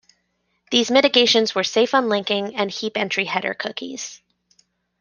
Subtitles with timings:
[0.71, 4.19] These mitigations were safe unlinking and heap entry header cookies.